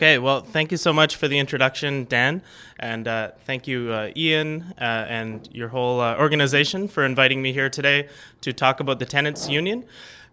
[0.00, 2.40] Okay, well, thank you so much for the introduction, Dan,
[2.78, 7.52] and uh, thank you, uh, Ian, uh, and your whole uh, organization for inviting me
[7.52, 8.08] here today
[8.40, 9.84] to talk about the tenants union.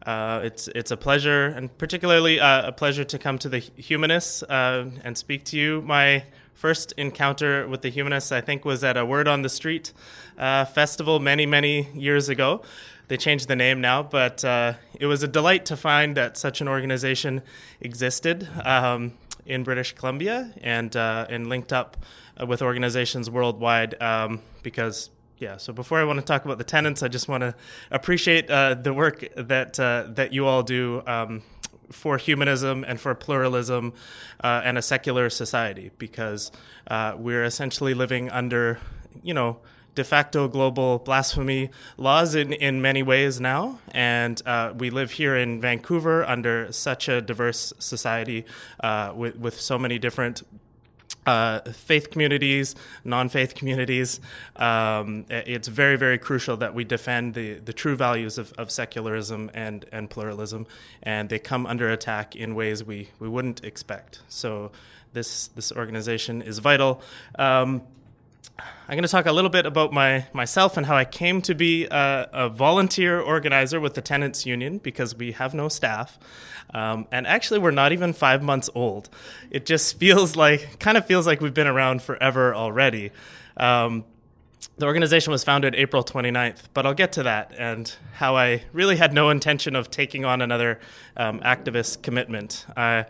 [0.06, 4.42] Uh, it's it's a pleasure, and particularly uh, a pleasure to come to the humanists
[4.50, 5.82] and speak to you.
[5.82, 6.24] My
[6.54, 9.92] first encounter with the humanists, I think, was at a Word on the Street
[10.38, 12.62] festival many many years ago.
[13.10, 14.46] They changed the name now, but
[14.98, 17.42] it was a delight to find that such an organization
[17.82, 18.48] existed.
[18.64, 19.12] Um,
[19.48, 21.98] in British Columbia and uh, and linked up
[22.40, 25.58] uh, with organizations worldwide um, because yeah.
[25.58, 27.56] So before I want to talk about the tenants, I just want to
[27.92, 31.02] appreciate uh, the work that uh, that you all do.
[31.08, 31.44] Um,
[31.90, 33.94] for humanism and for pluralism
[34.44, 36.52] uh, and a secular society, because
[36.88, 38.78] uh, we're essentially living under,
[39.24, 39.58] you know,
[39.98, 43.80] de facto global blasphemy laws in, in many ways now.
[43.92, 48.46] And uh, we live here in Vancouver under such a diverse society
[48.80, 50.44] uh, with, with so many different
[51.26, 54.22] uh, faith communities, non-faith communities.
[54.56, 59.50] Um, it's very, very crucial that we defend the, the true values of, of secularism
[59.56, 60.68] and, and pluralism,
[61.02, 64.20] and they come under attack in ways we, we wouldn't expect.
[64.30, 64.72] So
[65.14, 67.02] this this organization is vital.
[67.40, 67.82] Um,
[68.60, 71.54] I'm going to talk a little bit about my myself and how I came to
[71.54, 76.18] be a, a volunteer organizer with the tenants union because we have no staff,
[76.74, 79.10] um, and actually we're not even five months old.
[79.52, 83.12] It just feels like kind of feels like we've been around forever already.
[83.58, 84.06] Um,
[84.78, 88.96] the organization was founded April 29th, but I'll get to that and how I really
[88.96, 90.80] had no intention of taking on another
[91.16, 92.66] um, activist commitment.
[92.76, 93.04] Uh,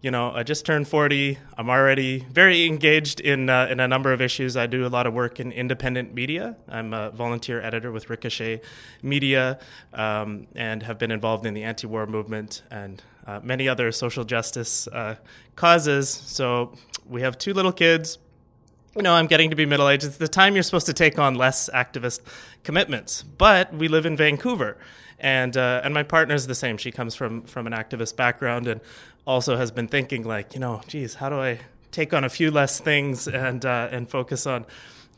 [0.00, 1.38] you know, I just turned 40.
[1.56, 4.56] I'm already very engaged in uh, in a number of issues.
[4.56, 6.56] I do a lot of work in independent media.
[6.68, 8.60] I'm a volunteer editor with Ricochet
[9.02, 9.58] Media,
[9.92, 14.86] um, and have been involved in the anti-war movement and uh, many other social justice
[14.88, 15.16] uh,
[15.56, 16.08] causes.
[16.08, 18.18] So we have two little kids.
[18.94, 20.04] You know, I'm getting to be middle aged.
[20.04, 22.20] It's the time you're supposed to take on less activist
[22.62, 23.22] commitments.
[23.22, 24.78] But we live in Vancouver
[25.20, 26.76] and uh, and my partner's the same.
[26.76, 28.80] She comes from from an activist background and
[29.28, 31.60] also has been thinking like, you know, geez, how do I
[31.92, 34.64] take on a few less things and uh, and focus on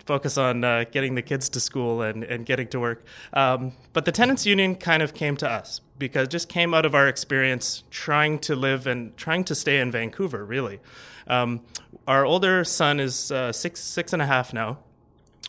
[0.04, 3.04] focus on uh, getting the kids to school and, and getting to work.
[3.32, 6.94] Um, but the tenants union kind of came to us because just came out of
[6.94, 10.44] our experience trying to live and trying to stay in Vancouver.
[10.44, 10.80] Really,
[11.28, 11.60] um,
[12.08, 14.78] our older son is uh, six six and a half now,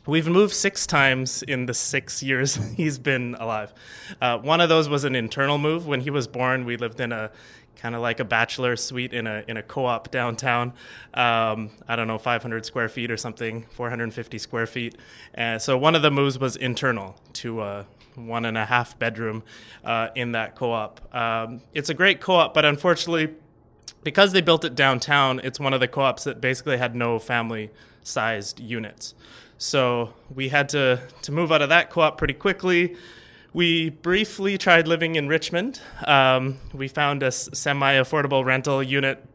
[0.07, 3.71] We've moved six times in the six years he's been alive.
[4.19, 5.85] Uh, one of those was an internal move.
[5.85, 7.29] When he was born, we lived in a
[7.75, 10.73] kind of like a bachelor suite in a in a co-op downtown.
[11.13, 14.95] Um, I don't know, 500 square feet or something, 450 square feet.
[15.57, 19.43] So one of the moves was internal to a one and a half bedroom
[19.83, 21.13] uh, in that co-op.
[21.15, 23.35] Um, it's a great co-op, but unfortunately,
[24.03, 28.59] because they built it downtown, it's one of the co-ops that basically had no family-sized
[28.59, 29.13] units.
[29.57, 32.95] So we had to, to move out of that co op pretty quickly.
[33.53, 35.81] We briefly tried living in Richmond.
[36.05, 39.25] Um, we found a semi affordable rental unit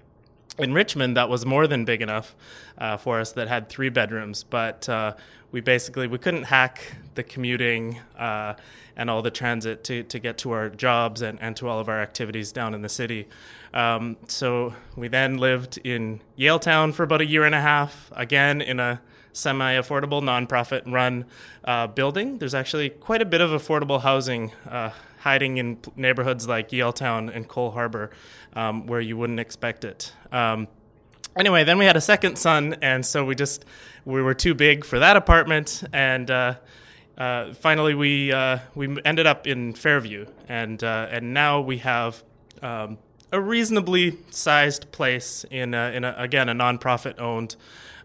[0.58, 2.34] in Richmond that was more than big enough
[2.78, 5.12] uh, for us that had three bedrooms, but uh,
[5.52, 8.54] we basically we couldn't hack the commuting uh,
[8.96, 11.90] and all the transit to, to get to our jobs and, and to all of
[11.90, 13.28] our activities down in the city.
[13.74, 18.62] Um, so we then lived in Yaletown for about a year and a half, again
[18.62, 19.02] in a
[19.36, 21.24] semi affordable nonprofit run
[21.64, 22.38] uh, building.
[22.38, 27.48] There's actually quite a bit of affordable housing uh, hiding in neighborhoods like Yaletown and
[27.48, 28.10] Coal Harbour
[28.54, 30.12] um, where you wouldn't expect it.
[30.32, 30.68] Um,
[31.36, 33.64] anyway, then we had a second son, and so we just
[34.04, 36.54] we were too big for that apartment, and uh,
[37.18, 42.24] uh, finally we uh, we ended up in Fairview, and uh, and now we have.
[42.62, 42.98] Um,
[43.32, 47.56] a reasonably sized place in, a, in a, again a nonprofit owned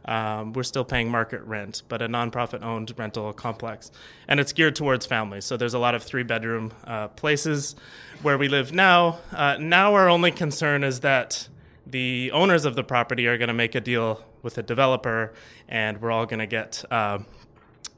[0.05, 3.91] um, we're still paying market rent, but a nonprofit owned rental complex.
[4.27, 5.45] And it's geared towards families.
[5.45, 7.75] So there's a lot of three bedroom uh, places
[8.21, 9.19] where we live now.
[9.31, 11.47] Uh, now, our only concern is that
[11.85, 15.33] the owners of the property are going to make a deal with a developer
[15.67, 17.19] and we're all going to get uh,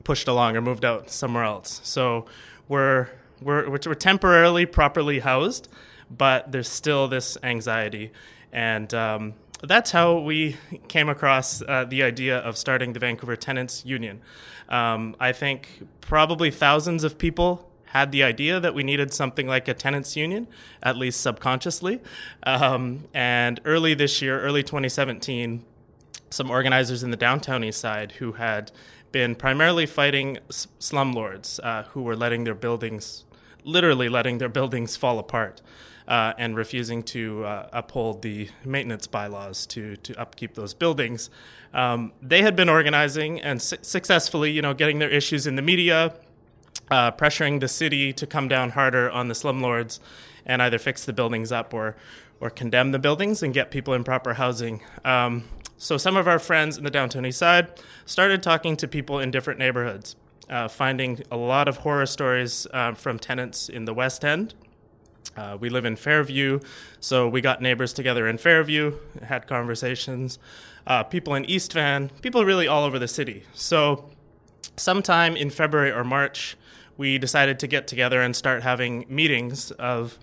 [0.04, 1.80] pushed along or moved out somewhere else.
[1.84, 2.26] So
[2.68, 3.10] we're,
[3.42, 5.70] we're, we're temporarily properly housed,
[6.10, 8.12] but there's still this anxiety
[8.54, 9.34] And um,
[9.68, 10.58] that's how we
[10.88, 14.22] came across uh, the idea of starting the Vancouver Tenants Union.
[14.70, 19.68] Um, I think probably thousands of people had the idea that we needed something like
[19.68, 20.48] a tenants union,
[20.82, 22.02] at least subconsciously.
[22.42, 25.64] Um, and early this year, early 2017,
[26.32, 28.72] some organizers in the downtown east side who had
[29.12, 33.26] been primarily fighting slumlords uh, who were letting their buildings,
[33.64, 35.62] literally letting their buildings fall apart.
[36.06, 41.30] Uh, and refusing to uh, uphold the maintenance bylaws to, to upkeep those buildings.
[41.74, 45.62] Um, they had been organizing and su- successfully, you know, getting their issues in the
[45.62, 46.14] media,
[46.92, 50.02] uh, pressuring the city to come down harder on the slumlords
[50.46, 51.96] and either fix the buildings up or
[52.42, 54.82] or condemn the buildings and get people in proper housing.
[55.06, 55.46] Um,
[55.78, 59.32] so some of our friends in the downtown east side started talking to people in
[59.32, 60.18] different neighborhoods,
[60.50, 64.54] uh, finding a lot of horror stories uh, from tenants in the West End.
[65.36, 66.60] Uh, we live in Fairview,
[67.00, 70.38] so we got neighbors together in Fairview, had conversations.
[70.86, 73.44] Uh, people in East Van, people really all over the city.
[73.54, 74.10] So,
[74.78, 76.56] sometime in February or March,
[76.98, 80.20] we decided to get together and start having meetings of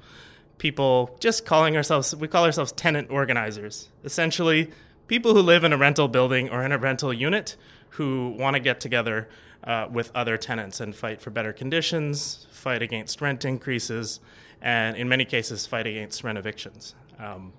[0.58, 3.88] people just calling ourselves, we call ourselves tenant organizers.
[4.04, 4.70] Essentially,
[5.10, 7.56] people who live in a rental building or in a rental unit
[7.90, 9.28] who want to get together
[9.64, 14.20] uh, with other tenants and fight for better conditions, fight against rent increases,
[14.62, 16.94] and in many cases, fight against rent evictions.
[17.18, 17.52] Um,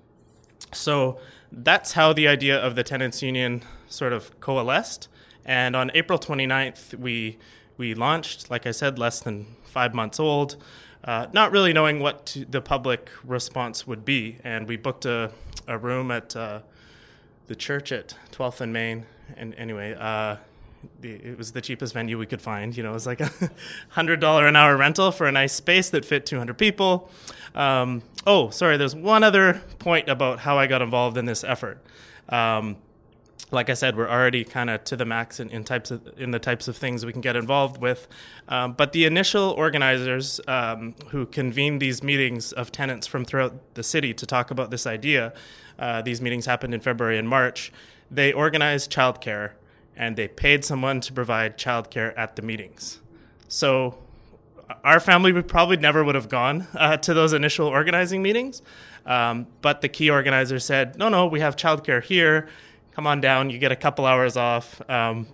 [0.71, 1.19] so
[1.51, 5.09] that's how the idea of the tenants union sort of coalesced.
[5.44, 7.38] And on April 29th, we
[7.75, 10.56] we launched, like I said, less than five months old,
[11.03, 14.38] uh, not really knowing what to, the public response would be.
[14.42, 15.31] And we booked a,
[15.68, 16.62] a room at uh,
[17.51, 19.06] the church at 12th and Main.
[19.36, 20.38] And anyway, uh,
[21.01, 22.75] the, it was the cheapest venue we could find.
[22.75, 23.30] You know, it was like a
[23.89, 27.12] hundred dollar an hour rental for a nice space that fit 200 people.
[27.53, 28.77] Um, oh, sorry.
[28.77, 31.83] There's one other point about how I got involved in this effort.
[32.30, 32.77] Um,
[33.51, 36.31] like I said, we're already kind of to the max in, in, types of in
[36.31, 38.07] the types of things we can get involved with.
[38.48, 43.83] Um, but the initial organizers um, who convened these meetings of tenants from throughout the
[43.83, 45.33] city to talk about this idea,
[45.79, 47.71] uh, these meetings happened in February and March.
[48.09, 49.51] They organized childcare
[49.95, 53.00] and they paid someone to provide childcare at the meetings.
[53.47, 53.97] So
[54.83, 58.62] our family would probably never would have gone uh, to those initial organizing meetings.
[59.06, 62.47] Um, but the key organizer said, no, no, we have childcare here
[62.94, 63.50] come on down.
[63.50, 64.81] You get a couple hours off.
[64.89, 65.27] Um,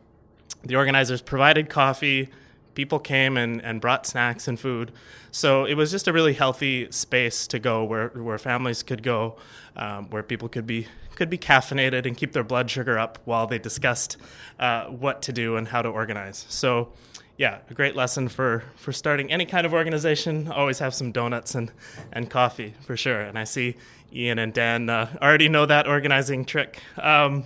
[0.64, 2.30] the organizers provided coffee.
[2.78, 4.92] People came and, and brought snacks and food.
[5.32, 9.36] So it was just a really healthy space to go where, where families could go,
[9.76, 10.86] um, where people could be
[11.16, 14.18] could be caffeinated and keep their blood sugar up while they discussed
[14.60, 16.46] uh, what to do and how to organize.
[16.48, 16.94] So
[17.38, 20.48] yeah, a great lesson for, for starting any kind of organization.
[20.48, 21.72] Always have some donuts and,
[22.14, 23.22] and coffee for sure.
[23.22, 23.76] And I see
[24.14, 26.84] Ian and Dan uh, already know that organizing trick.
[27.00, 27.44] Um,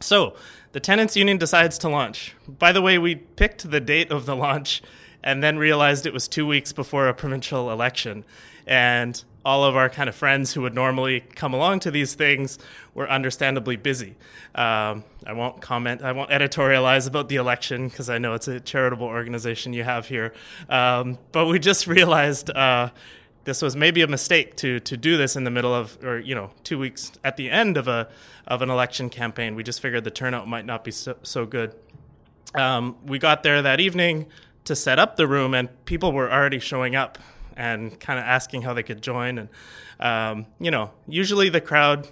[0.00, 0.36] so
[0.72, 2.34] the tenants union decides to launch.
[2.48, 4.82] By the way, we picked the date of the launch
[5.22, 8.24] and then realized it was two weeks before a provincial election.
[8.66, 12.58] And all of our kind of friends who would normally come along to these things
[12.94, 14.14] were understandably busy.
[14.54, 18.60] Um, I won't comment, I won't editorialize about the election because I know it's a
[18.60, 20.32] charitable organization you have here.
[20.68, 22.90] Um, but we just realized uh,
[23.44, 26.34] this was maybe a mistake to to do this in the middle of or you
[26.34, 28.08] know two weeks at the end of a
[28.46, 29.54] of an election campaign.
[29.54, 31.74] We just figured the turnout might not be so, so good.
[32.54, 34.26] Um, we got there that evening
[34.64, 37.18] to set up the room, and people were already showing up
[37.56, 39.38] and kind of asking how they could join.
[39.38, 39.48] And
[40.00, 42.08] um, you know, usually the crowd,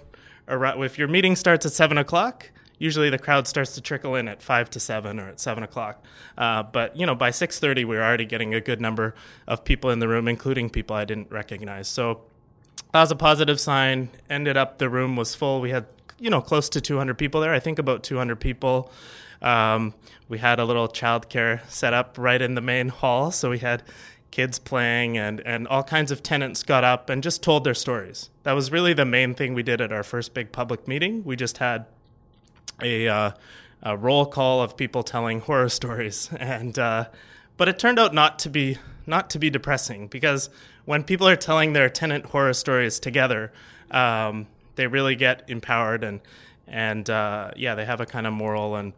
[0.47, 4.41] if your meeting starts at seven o'clock, usually the crowd starts to trickle in at
[4.41, 6.03] five to seven or at seven o'clock.
[6.37, 9.13] Uh, but you know, by six thirty, we were already getting a good number
[9.47, 11.87] of people in the room, including people I didn't recognize.
[11.87, 12.21] So
[12.91, 14.09] that was a positive sign.
[14.29, 15.61] Ended up the room was full.
[15.61, 15.85] We had
[16.19, 17.53] you know close to 200 people there.
[17.53, 18.91] I think about 200 people.
[19.43, 19.93] Um,
[20.27, 23.83] we had a little childcare set up right in the main hall, so we had
[24.31, 28.29] kids playing and, and all kinds of tenants got up and just told their stories.
[28.43, 31.23] That was really the main thing we did at our first big public meeting.
[31.25, 31.85] We just had
[32.81, 33.31] a, uh,
[33.83, 37.05] a roll call of people telling horror stories, and uh,
[37.57, 40.49] but it turned out not to be not to be depressing because
[40.85, 43.51] when people are telling their tenant horror stories together,
[43.91, 46.21] um, they really get empowered and
[46.67, 48.93] and uh, yeah, they have a kind of moral and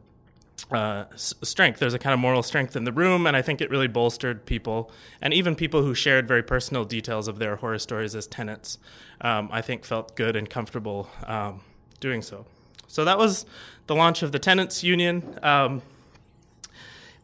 [0.71, 1.79] uh, strength.
[1.79, 4.45] There's a kind of moral strength in the room, and I think it really bolstered
[4.45, 4.91] people,
[5.21, 8.77] and even people who shared very personal details of their horror stories as tenants.
[9.21, 11.61] Um, I think felt good and comfortable um,
[11.99, 12.45] doing so.
[12.93, 13.47] So that was
[13.87, 15.39] the launch of the tenants union.
[15.41, 15.81] Um,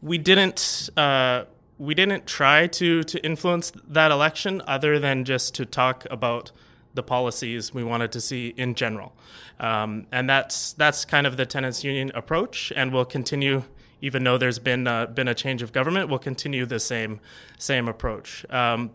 [0.02, 1.44] we didn't uh,
[1.78, 6.52] we didn't try to to influence that election other than just to talk about
[6.96, 9.14] the policies we wanted to see in general.
[9.60, 13.64] Um, and that's, that's kind of the tenants union approach, and we'll continue,
[14.02, 17.20] even though there's been, been a change of government, we'll continue the same,
[17.60, 18.44] same approach.
[18.50, 18.90] Um,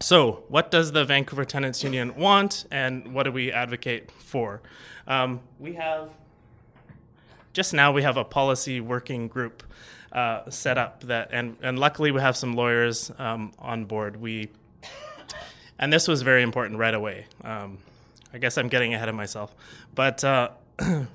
[0.00, 4.60] so, what does the Vancouver Tenants Union want, and what do we advocate for?
[5.06, 6.10] Um, we have
[7.52, 9.62] just now we have a policy working group
[10.12, 14.20] uh, set up that, and and luckily we have some lawyers um, on board.
[14.20, 14.50] We
[15.78, 17.26] and this was very important right away.
[17.42, 17.78] Um,
[18.32, 19.54] I guess I'm getting ahead of myself,
[19.94, 20.50] but uh,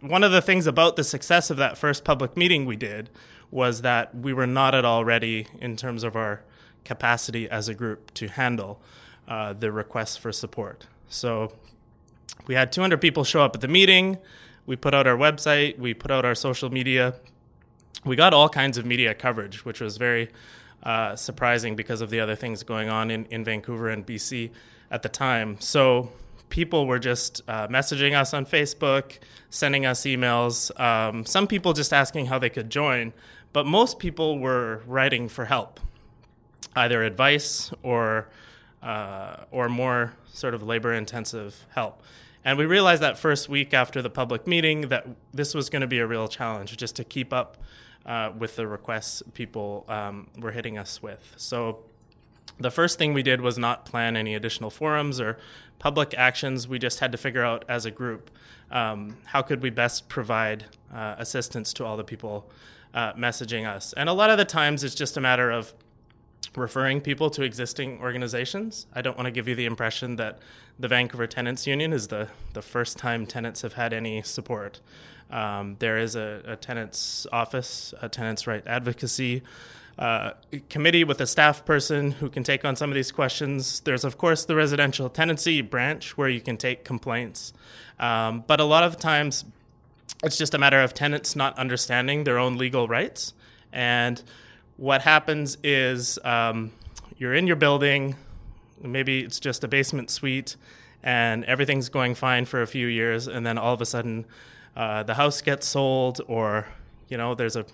[0.00, 3.10] one of the things about the success of that first public meeting we did
[3.50, 6.42] was that we were not at all ready in terms of our
[6.86, 8.80] capacity as a group to handle
[9.28, 10.86] uh, the requests for support.
[11.08, 11.52] So
[12.46, 14.18] we had 200 people show up at the meeting.
[14.66, 17.14] We put out our website, we put out our social media.
[18.04, 20.30] We got all kinds of media coverage, which was very
[20.82, 24.50] uh, surprising because of the other things going on in, in Vancouver and BC
[24.90, 25.56] at the time.
[25.60, 26.10] So
[26.48, 29.18] people were just uh, messaging us on Facebook,
[29.50, 30.78] sending us emails.
[30.80, 33.12] Um, some people just asking how they could join,
[33.52, 35.80] but most people were writing for help
[36.76, 38.28] either advice or
[38.82, 42.02] uh, or more sort of labor intensive help.
[42.44, 45.88] And we realized that first week after the public meeting that this was going to
[45.88, 47.56] be a real challenge just to keep up
[48.04, 51.34] uh, with the requests people um, were hitting us with.
[51.36, 51.80] So
[52.60, 55.38] the first thing we did was not plan any additional forums or
[55.80, 56.68] public actions.
[56.68, 58.30] We just had to figure out as a group
[58.70, 62.48] um, how could we best provide uh, assistance to all the people
[62.94, 63.92] uh, messaging us.
[63.94, 65.74] And a lot of the times it's just a matter of
[66.56, 68.86] referring people to existing organizations.
[68.94, 70.38] I don't want to give you the impression that
[70.78, 74.80] the Vancouver Tenants Union is the, the first time tenants have had any support.
[75.30, 79.42] Um, there is a, a, tenants office, a tenants right advocacy
[79.98, 80.32] uh,
[80.68, 83.80] committee with a staff person who can take on some of these questions.
[83.80, 87.52] There's, of course, the residential tenancy branch where you can take complaints.
[87.98, 89.44] Um, but a lot of times,
[90.22, 93.32] it's just a matter of tenants not understanding their own legal rights
[93.72, 94.22] and
[94.76, 96.70] what happens is um,
[97.18, 98.14] you're in your building,
[98.82, 100.56] maybe it's just a basement suite,
[101.02, 104.26] and everything's going fine for a few years, and then all of a sudden
[104.76, 106.66] uh, the house gets sold, or
[107.08, 107.64] you know there's a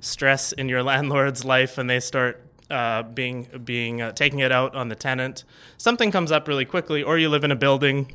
[0.00, 4.74] stress in your landlord's life, and they start uh, being being uh, taking it out
[4.74, 5.44] on the tenant.
[5.76, 8.12] Something comes up really quickly, or you live in a building,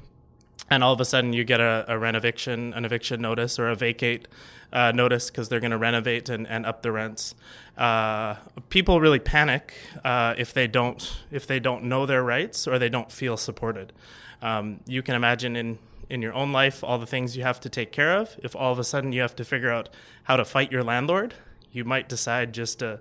[0.69, 3.75] and all of a sudden you get a, a renoviction, an eviction notice, or a
[3.75, 4.27] vacate
[4.73, 7.35] uh, notice because they're going to renovate and, and up the rents.
[7.77, 8.35] Uh,
[8.69, 12.89] people really panic uh, if they don't if they don't know their rights or they
[12.89, 13.93] don't feel supported.
[14.41, 15.77] Um, you can imagine in
[16.09, 18.35] in your own life all the things you have to take care of.
[18.43, 19.89] If all of a sudden you have to figure out
[20.23, 21.35] how to fight your landlord,
[21.71, 22.99] you might decide just to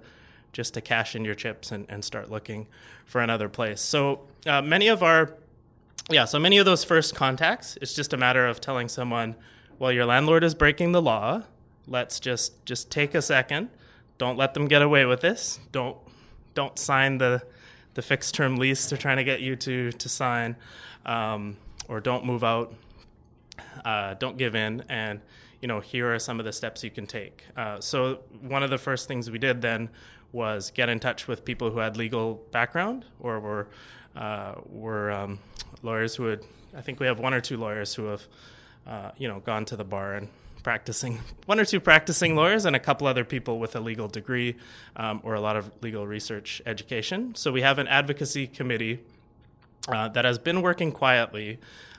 [0.53, 2.69] just to cash in your chips and, and start looking
[3.07, 3.81] for another place.
[3.81, 5.35] So uh, many of our
[6.11, 9.37] yeah, so many of those first contacts, it's just a matter of telling someone,
[9.79, 11.45] well, your landlord is breaking the law
[11.87, 13.69] let's just just take a second.
[14.19, 15.61] Don't let them get away with this.
[15.73, 15.97] Don't
[16.55, 17.43] don't sign the
[17.95, 20.57] the fixed term lease they're trying to get you to to sign,
[21.07, 21.57] um,
[21.89, 22.75] or don't move out.
[23.85, 25.21] Uh, don't give in, and
[25.61, 27.45] you know here are some of the steps you can take.
[27.57, 29.89] Uh, so one of the first things we did then
[30.33, 33.69] was get in touch with people who had legal background or were
[34.17, 35.39] uh, were um,
[35.83, 36.43] lawyers who had.
[36.75, 38.23] I think we have one or two lawyers who have,
[38.87, 40.29] uh, you know, gone to the bar and
[40.63, 44.57] practicing, one or two practicing lawyers, and a couple other people with a legal degree
[44.97, 47.35] um, or a lot of legal research education.
[47.35, 49.01] So we have an advocacy committee
[49.89, 51.59] uh, that has been working quietly.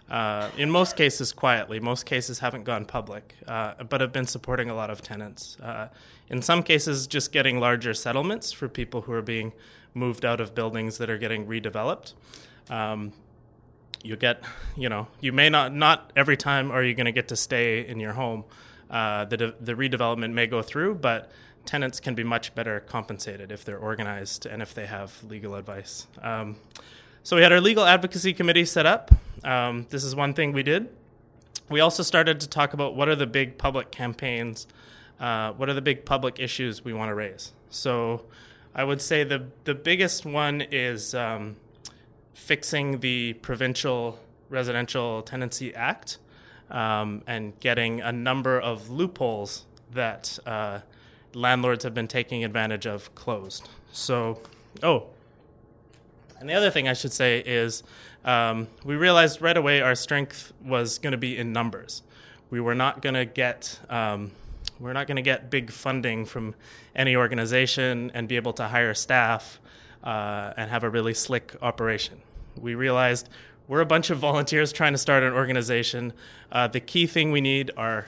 [0.09, 1.79] Uh, in most cases, quietly.
[1.79, 5.57] Most cases haven't gone public, uh, but have been supporting a lot of tenants.
[5.59, 5.87] Uh,
[6.29, 9.53] in some cases, just getting larger settlements for people who are being
[9.93, 12.13] moved out of buildings that are getting redeveloped.
[12.69, 13.13] Um,
[14.03, 14.43] you get,
[14.75, 17.87] you know, you may not not every time are you going to get to stay
[17.87, 18.43] in your home.
[18.89, 21.31] Uh, the de- the redevelopment may go through, but
[21.65, 26.07] tenants can be much better compensated if they're organized and if they have legal advice.
[26.21, 26.57] Um,
[27.23, 29.11] so we had our legal advocacy committee set up.
[29.43, 30.89] Um, this is one thing we did.
[31.69, 34.67] We also started to talk about what are the big public campaigns,
[35.19, 37.53] uh, what are the big public issues we want to raise.
[37.69, 38.25] So
[38.75, 41.55] I would say the the biggest one is um,
[42.33, 46.17] fixing the provincial residential tenancy act
[46.69, 50.79] um, and getting a number of loopholes that uh,
[51.33, 53.69] landlords have been taking advantage of closed.
[53.91, 54.41] So,
[54.81, 55.07] oh,
[56.39, 57.83] and the other thing I should say is
[58.25, 62.03] um, we realized right away our strength was going to be in numbers.
[62.49, 64.31] We were not going to get um,
[64.79, 66.55] we're not going to get big funding from
[66.95, 69.59] any organization and be able to hire staff
[70.03, 72.21] uh, and have a really slick operation.
[72.55, 73.29] We realized
[73.67, 76.13] we're a bunch of volunteers trying to start an organization.
[76.51, 78.07] Uh, the key thing we need are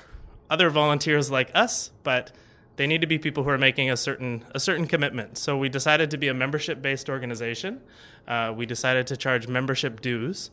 [0.49, 2.31] other volunteers like us, but
[2.75, 5.37] they need to be people who are making a certain a certain commitment.
[5.37, 7.81] So we decided to be a membership based organization.
[8.27, 10.51] Uh, we decided to charge membership dues,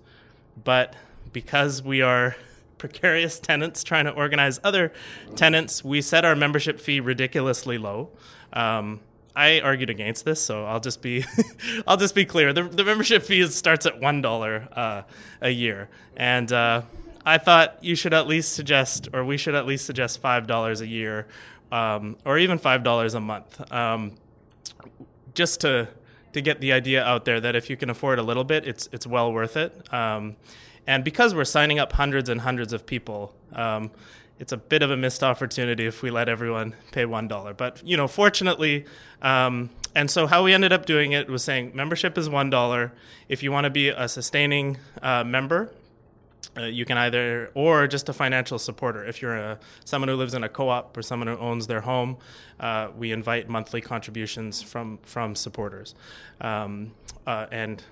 [0.62, 0.94] but
[1.32, 2.36] because we are
[2.78, 4.92] precarious tenants trying to organize other
[5.34, 8.10] tenants, we set our membership fee ridiculously low.
[8.52, 9.00] Um,
[9.34, 11.24] I argued against this, so I'll just be
[11.86, 12.52] I'll just be clear.
[12.52, 15.02] The, the membership fee starts at one dollar uh,
[15.40, 16.82] a year, and uh,
[17.24, 20.80] I thought you should at least suggest, or we should at least suggest five dollars
[20.80, 21.26] a year,
[21.70, 24.12] um, or even five dollars a month, um,
[25.34, 25.88] just to
[26.32, 28.88] to get the idea out there that if you can afford a little bit, it's
[28.92, 29.92] it's well worth it.
[29.92, 30.36] Um,
[30.86, 33.90] and because we're signing up hundreds and hundreds of people, um,
[34.42, 37.54] it's a bit of a missed opportunity if we let everyone pay one dollar.
[37.54, 38.84] But you know, fortunately,
[39.22, 42.92] um, and so how we ended up doing it was saying membership is one dollar.
[43.28, 45.72] If you want to be a sustaining uh, member,
[46.56, 50.34] uh, you can either or just a financial supporter if you're a, someone who lives
[50.34, 52.18] in a co-op or someone who owns their home
[52.58, 55.94] uh, we invite monthly contributions from from supporters
[56.42, 56.92] um,
[57.26, 57.82] uh, and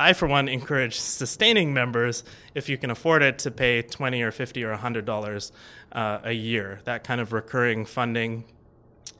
[0.00, 2.24] I, for one, encourage sustaining members,
[2.54, 5.52] if you can afford it, to pay 20 or 50 or $100
[5.92, 6.80] uh, a year.
[6.84, 8.44] That kind of recurring funding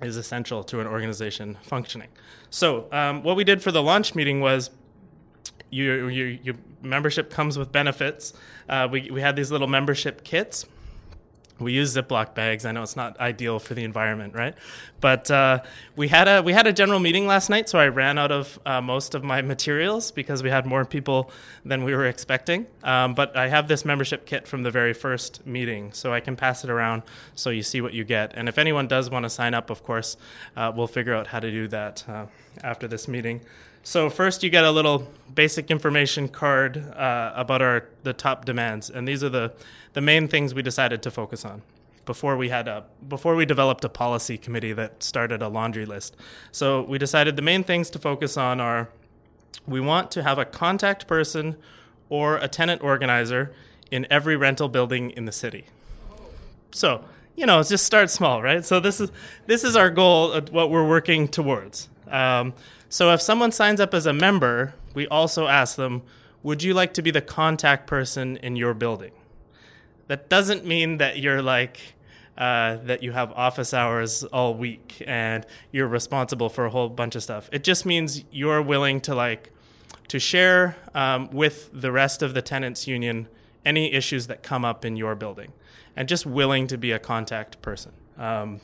[0.00, 2.08] is essential to an organization functioning.
[2.50, 4.70] So, um, what we did for the launch meeting was
[5.70, 8.32] your, your, membership comes with benefits.
[8.68, 10.64] Uh, we, we had these little membership kits
[11.60, 12.64] we use Ziploc bags.
[12.64, 14.54] I know it's not ideal for the environment, right?
[15.00, 15.60] But uh,
[15.96, 18.58] we had a we had a general meeting last night, so I ran out of
[18.66, 21.30] uh, most of my materials because we had more people
[21.64, 22.66] than we were expecting.
[22.82, 26.36] Um, but I have this membership kit from the very first meeting, so I can
[26.36, 27.02] pass it around
[27.34, 28.32] so you see what you get.
[28.34, 30.16] And if anyone does want to sign up, of course,
[30.56, 32.26] uh, we'll figure out how to do that uh,
[32.62, 33.40] after this meeting.
[33.82, 38.90] So first, you get a little basic information card uh, about our the top demands,
[38.90, 39.52] and these are the
[39.92, 41.62] the main things we decided to focus on
[42.04, 46.16] before we had a before we developed a policy committee that started a laundry list.
[46.52, 48.88] So we decided the main things to focus on are
[49.66, 51.56] we want to have a contact person
[52.08, 53.52] or a tenant organizer
[53.90, 55.66] in every rental building in the city.
[56.70, 57.04] So
[57.36, 58.64] you know, just start small, right?
[58.64, 59.10] So this is
[59.46, 61.88] this is our goal, what we're working towards.
[62.08, 62.52] Um,
[62.90, 66.02] so if someone signs up as a member, we also ask them,
[66.42, 69.12] would you like to be the contact person in your building?
[70.08, 71.78] That doesn't mean that you're like,
[72.36, 77.14] uh, that you have office hours all week and you're responsible for a whole bunch
[77.14, 77.48] of stuff.
[77.52, 79.52] It just means you're willing to like,
[80.08, 83.28] to share um, with the rest of the tenants union
[83.64, 85.52] any issues that come up in your building
[85.94, 87.92] and just willing to be a contact person.
[88.18, 88.60] Um,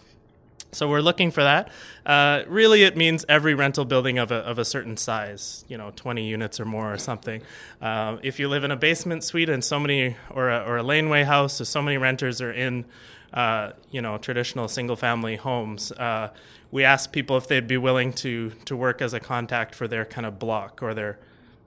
[0.77, 1.71] so we're looking for that.
[2.05, 5.91] Uh, really, it means every rental building of a, of a certain size, you know,
[5.97, 7.41] 20 units or more or something.
[7.81, 10.83] Uh, if you live in a basement suite and so many, or a, or a
[10.83, 12.85] laneway house, so so many renters are in,
[13.33, 16.29] uh, you know, traditional single family homes, uh,
[16.71, 20.05] we ask people if they'd be willing to, to work as a contact for their
[20.05, 21.19] kind of block or their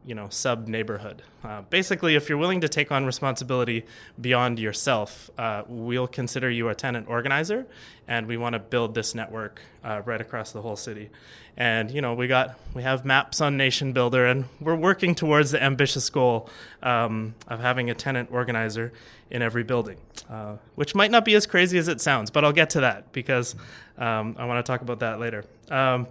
[0.06, 1.22] you know sub neighborhood.
[1.44, 3.86] Uh, basically, if you're willing to take on responsibility
[4.20, 7.66] beyond yourself, uh, we'll consider you a tenant organizer,
[8.08, 11.10] and we want to build this network uh, right across the whole city.
[11.58, 15.52] And you know we got we have maps on Nation Builder, and we're working towards
[15.52, 16.50] the ambitious goal
[16.82, 18.94] um, of having a tenant organizer
[19.32, 19.98] in every building,
[20.30, 23.12] uh, which might not be as crazy as it sounds, but I'll get to that
[23.12, 23.56] because
[23.98, 25.46] um, I want to talk about that later.
[25.70, 26.08] Um,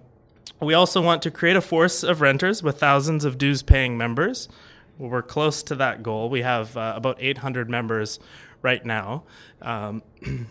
[0.60, 4.48] we also want to create a force of renters with thousands of dues paying members.
[4.98, 6.28] We're close to that goal.
[6.28, 8.18] We have uh, about 800 members
[8.62, 9.22] right now.
[9.62, 10.02] Um,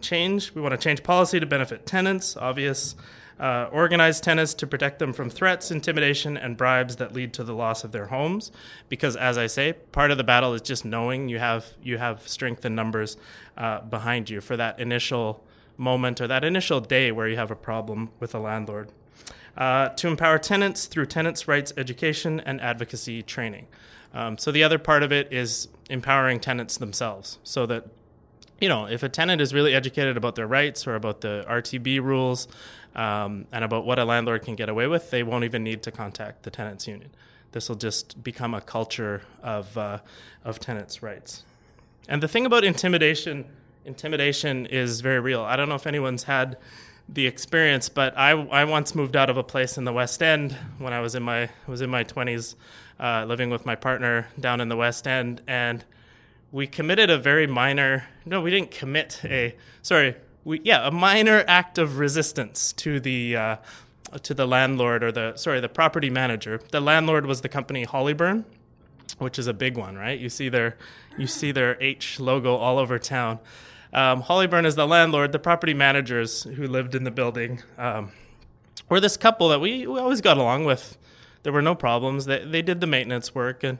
[0.00, 2.96] change, we want to change policy to benefit tenants, obvious.
[3.38, 7.54] Uh, organize tenants to protect them from threats, intimidation, and bribes that lead to the
[7.54, 8.52] loss of their homes.
[8.88, 12.28] Because, as I say, part of the battle is just knowing you have you have
[12.28, 13.16] strength in numbers
[13.56, 15.42] uh, behind you for that initial
[15.76, 18.90] moment or that initial day where you have a problem with a landlord
[19.56, 23.66] uh, to empower tenants through tenants' rights education and advocacy training.
[24.14, 27.86] Um, so the other part of it is empowering tenants themselves so that
[28.60, 32.00] you know if a tenant is really educated about their rights or about the RTB
[32.02, 32.48] rules
[32.94, 35.90] um, and about what a landlord can get away with, they won't even need to
[35.90, 37.10] contact the tenants union.
[37.52, 39.98] This will just become a culture of uh,
[40.44, 41.44] of tenants' rights.
[42.08, 43.44] And the thing about intimidation,
[43.84, 45.42] intimidation is very real.
[45.42, 46.56] I don't know if anyone's had
[47.12, 47.88] the experience.
[47.88, 51.00] But I, I once moved out of a place in the West End when I
[51.00, 52.56] was in my was in my twenties,
[52.98, 55.84] uh, living with my partner down in the West End, and
[56.50, 58.04] we committed a very minor.
[58.24, 59.54] No, we didn't commit a.
[59.82, 63.36] Sorry, we yeah a minor act of resistance to the.
[63.36, 63.56] Uh,
[64.22, 66.60] to the landlord or the sorry the property manager.
[66.70, 68.44] The landlord was the company Hollyburn,
[69.18, 70.18] which is a big one, right?
[70.18, 70.76] You see their
[71.16, 73.38] you see their H logo all over town.
[73.92, 75.32] Um, Hollyburn is the landlord.
[75.32, 78.12] The property managers who lived in the building um,
[78.88, 80.96] were this couple that we, we always got along with.
[81.42, 82.26] There were no problems.
[82.26, 83.78] They they did the maintenance work and.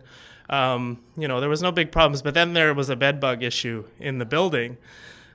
[0.50, 3.42] Um, you know, there was no big problems, but then there was a bed bug
[3.42, 4.76] issue in the building.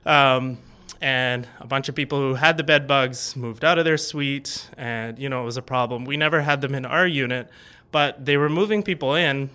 [0.06, 0.58] Um,
[1.00, 4.68] and a bunch of people who had the bed bugs moved out of their suite,
[4.76, 6.04] and you know it was a problem.
[6.04, 7.48] We never had them in our unit,
[7.92, 9.50] but they were moving people in,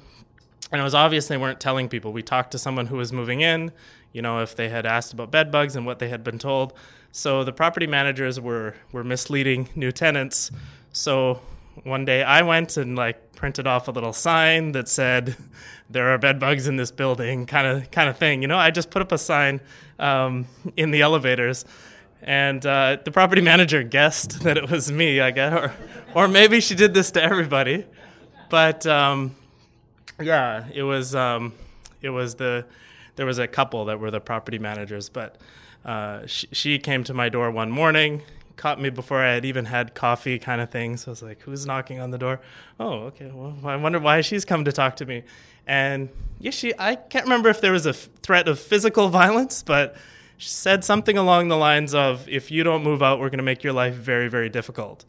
[0.71, 2.13] and it was obvious they weren't telling people.
[2.13, 3.71] We talked to someone who was moving in,
[4.13, 6.73] you know, if they had asked about bed bugs and what they had been told.
[7.11, 10.51] So the property managers were were misleading new tenants.
[10.91, 11.41] So
[11.83, 15.35] one day I went and like printed off a little sign that said
[15.89, 18.71] there are bed bugs in this building kind of kind of thing you know i
[18.71, 19.59] just put up a sign
[19.99, 20.47] um,
[20.77, 21.65] in the elevators
[22.21, 25.73] and uh, the property manager guessed that it was me i guess or,
[26.15, 27.85] or maybe she did this to everybody
[28.49, 29.35] but um,
[30.21, 31.53] yeah it was um,
[32.01, 32.65] it was the
[33.15, 35.37] there was a couple that were the property managers but
[35.85, 38.21] uh, she, she came to my door one morning
[38.55, 40.97] caught me before I had even had coffee, kind of thing.
[40.97, 42.39] So I was like, "Who's knocking on the door?"
[42.79, 43.31] Oh, okay.
[43.33, 45.23] Well, I wonder why she's come to talk to me.
[45.65, 46.73] And yeah, she.
[46.77, 49.95] I can't remember if there was a f- threat of physical violence, but
[50.37, 53.43] she said something along the lines of, "If you don't move out, we're going to
[53.43, 55.05] make your life very, very difficult."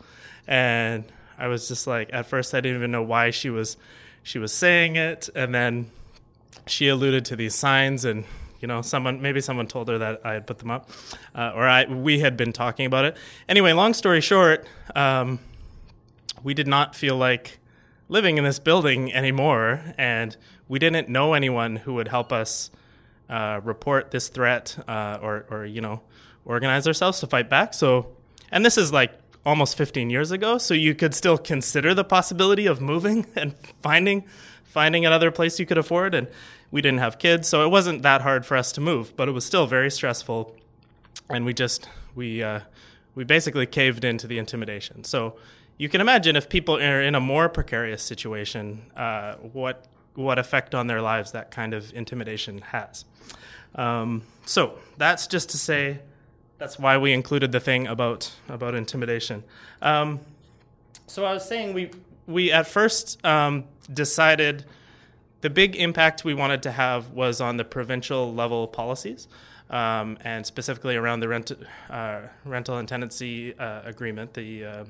[0.47, 1.05] And
[1.39, 3.77] I was just like, at first, I didn't even know why she was
[4.23, 5.91] she was saying it, and then
[6.67, 8.25] she alluded to these signs and
[8.65, 10.89] you know, someone maybe someone told her that I had put them up,
[11.35, 13.15] uh, or I we had been talking about it.
[13.47, 15.39] Anyway, long story short, um,
[16.43, 17.59] we did not feel like
[18.09, 20.35] living in this building anymore, and
[20.67, 22.71] we didn't know anyone who would help us
[23.29, 26.01] uh, report this threat uh, or or you know
[26.47, 27.75] organize ourselves to fight back.
[27.75, 28.17] So,
[28.51, 29.13] and this is like
[29.45, 34.25] almost 15 years ago, so you could still consider the possibility of moving and finding
[34.65, 36.27] finding another place you could afford and
[36.75, 39.31] we didn't have kids, so it wasn't that hard for us to move, but it
[39.31, 40.57] was still very stressful,
[41.31, 42.59] and we just we uh,
[43.15, 45.05] we basically caved into the intimidation.
[45.05, 45.37] So
[45.79, 50.75] you can imagine if people are in a more precarious situation, uh, what what effect
[50.75, 53.05] on their lives that kind of intimidation has.
[53.77, 56.01] Um, so that's just to say
[56.59, 59.45] that's why we included the thing about about intimidation.
[59.81, 60.19] Um,
[61.07, 61.93] so I was saying we
[62.27, 64.65] we at first um, decided
[65.45, 69.29] the big impact we wanted to have was on the provincial level policies.
[69.69, 71.53] Um, and specifically around the rent,
[71.91, 74.85] uh, rental and tenancy uh, agreement, the uh,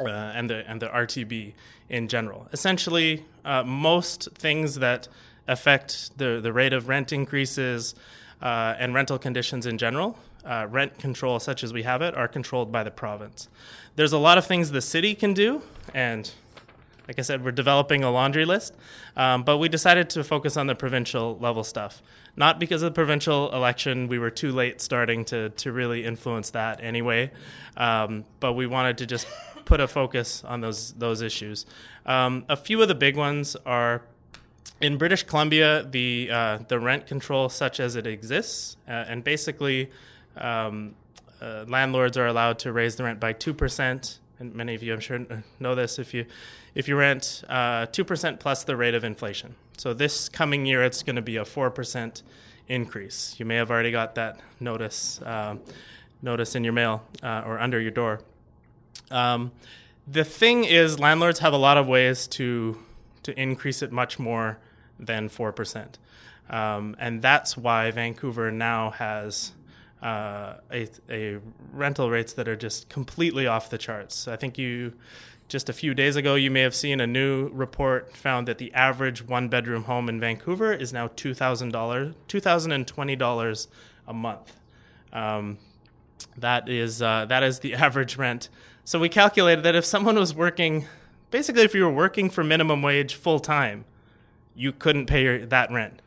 [0.00, 1.52] uh and the and the RTB
[1.88, 2.48] in general.
[2.52, 5.06] Essentially, uh, most things that
[5.46, 7.94] affect the the rate of rent increases
[8.40, 10.16] uh, and rental conditions in general,
[10.68, 13.48] rent control such as we have it, are controlled by the province.
[13.94, 15.62] There's a lot of things the city can do,
[15.94, 16.32] and
[17.08, 18.74] like I said, we're developing a laundry list,
[19.16, 22.02] um, but we decided to focus on the provincial level stuff.
[22.36, 26.50] Not because of the provincial election, we were too late starting to, to really influence
[26.50, 27.30] that anyway,
[27.76, 29.26] um, but we wanted to just
[29.64, 31.66] put a focus on those, those issues.
[32.06, 34.02] Um, a few of the big ones are
[34.80, 39.90] in British Columbia, the, uh, the rent control, such as it exists, uh, and basically,
[40.36, 40.94] um,
[41.40, 44.18] uh, landlords are allowed to raise the rent by 2%.
[44.42, 45.24] And many of you, I'm sure,
[45.60, 46.26] know this if you
[46.74, 49.54] if you rent uh, 2% plus the rate of inflation.
[49.76, 52.22] So this coming year, it's going to be a 4%
[52.66, 53.36] increase.
[53.38, 55.58] You may have already got that notice, uh,
[56.22, 58.20] notice in your mail uh, or under your door.
[59.12, 59.52] Um,
[60.08, 62.82] the thing is, landlords have a lot of ways to,
[63.22, 64.58] to increase it much more
[64.98, 65.86] than 4%.
[66.50, 69.52] Um, and that's why Vancouver now has
[70.02, 71.38] uh, a, a
[71.72, 74.26] rental rates that are just completely off the charts.
[74.26, 74.94] I think you
[75.48, 78.72] just a few days ago, you may have seen a new report found that the
[78.72, 81.70] average one bedroom home in Vancouver is now $2,000,
[82.26, 83.66] $2,020
[84.08, 84.56] a month.
[85.12, 85.58] Um,
[86.38, 88.48] that is uh, that is the average rent.
[88.84, 90.86] So we calculated that if someone was working,
[91.30, 93.84] basically, if you were working for minimum wage full time,
[94.54, 96.00] you couldn't pay your, that rent,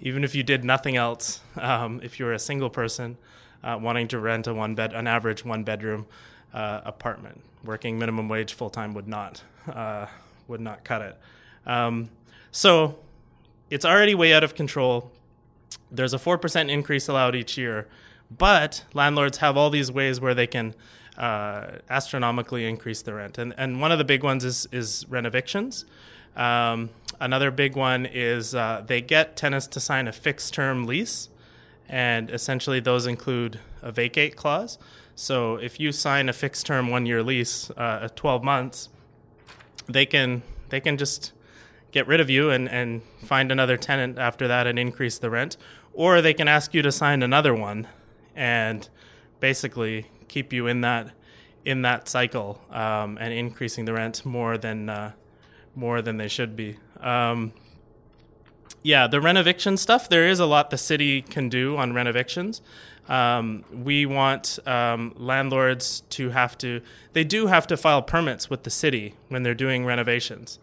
[0.00, 1.40] even if you did nothing else.
[1.56, 3.16] Um, if you were a single person
[3.64, 6.06] uh, wanting to rent a one bed, an average one bedroom
[6.52, 7.40] uh, apartment.
[7.64, 10.06] Working minimum wage full time would not uh,
[10.46, 11.18] would not cut it.
[11.66, 12.10] Um,
[12.52, 12.98] so
[13.70, 15.10] it's already way out of control.
[15.90, 17.88] There's a four percent increase allowed each year,
[18.30, 20.74] but landlords have all these ways where they can
[21.16, 23.38] uh, astronomically increase the rent.
[23.38, 25.86] And and one of the big ones is is rent evictions.
[26.36, 31.28] Um, another big one is uh, they get tenants to sign a fixed term lease,
[31.88, 34.78] and essentially those include a vacate clause.
[35.14, 38.88] So if you sign a fixed term one year lease, uh, 12 months,
[39.86, 41.32] they can they can just
[41.92, 45.56] get rid of you and, and find another tenant after that and increase the rent,
[45.92, 47.86] or they can ask you to sign another one
[48.34, 48.88] and
[49.38, 51.10] basically keep you in that
[51.64, 55.12] in that cycle um, and increasing the rent more than uh,
[55.76, 56.76] more than they should be.
[57.00, 57.52] Um,
[58.84, 60.10] yeah, the renoviction stuff.
[60.10, 62.60] There is a lot the city can do on renovictions.
[63.08, 66.82] Um, we want um, landlords to have to.
[67.14, 70.58] They do have to file permits with the city when they're doing renovations,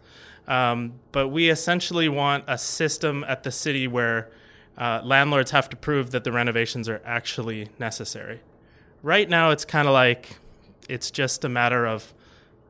[0.48, 4.30] um, but we essentially want a system at the city where
[4.78, 8.40] uh, landlords have to prove that the renovations are actually necessary.
[9.02, 10.38] Right now, it's kind of like
[10.88, 12.14] it's just a matter of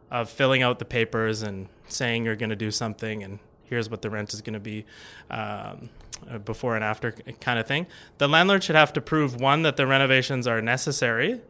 [0.09, 3.39] of filling out the papers and saying you're going to do something and
[3.71, 4.85] here's what the rent is going to be
[5.31, 5.89] um,
[6.45, 7.87] before and after kind of thing.
[8.19, 11.41] The landlord should have to prove one that the renovations are necessary,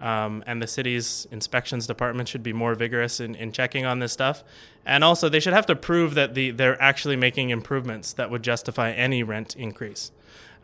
[0.00, 4.12] um, and the city's inspections department should be more vigorous in, in checking on this
[4.12, 4.44] stuff.
[4.84, 8.42] And also, they should have to prove that the, they're actually making improvements that would
[8.42, 10.12] justify any rent increase.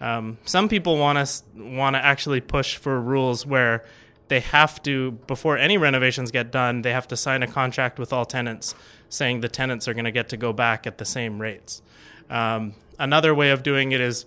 [0.00, 3.84] Um, some people want to want to actually push for rules where
[4.28, 8.12] they have to before any renovations get done they have to sign a contract with
[8.12, 8.74] all tenants
[9.08, 11.82] saying the tenants are going to get to go back at the same rates
[12.30, 14.26] um, another way of doing it is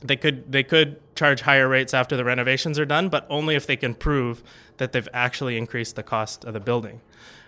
[0.00, 3.66] they could they could charge higher rates after the renovations are done but only if
[3.66, 4.42] they can prove
[4.76, 7.00] that they've actually increased the cost of the building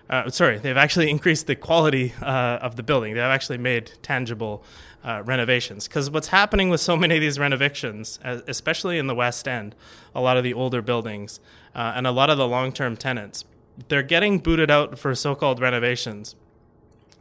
[0.09, 3.15] uh, sorry, they've actually increased the quality uh, of the building.
[3.15, 4.63] They've actually made tangible
[5.05, 5.89] uh, renovations.
[5.89, 9.75] Because what's happening with so many of these renovations, especially in the West End,
[10.15, 11.41] a lot of the older buildings,
[11.75, 13.45] uh, and a lot of the long term tenants,
[13.89, 16.35] they're getting booted out for so called renovations.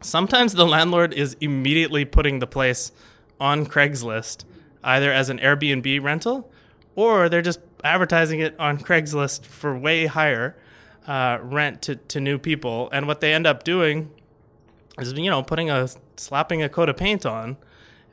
[0.05, 2.91] Sometimes the landlord is immediately putting the place
[3.39, 4.45] on Craigslist,
[4.83, 6.51] either as an Airbnb rental
[6.95, 10.55] or they're just advertising it on Craigslist for way higher
[11.07, 12.87] uh, rent to, to new people.
[12.91, 14.11] And what they end up doing
[14.99, 17.57] is, you know, putting a slapping a coat of paint on